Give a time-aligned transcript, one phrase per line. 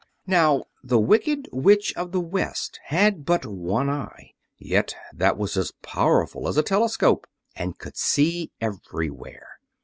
[0.25, 5.73] Now the Wicked Witch of the West had but one eye, yet that was as
[5.83, 9.59] powerful as a telescope, and could see everywhere.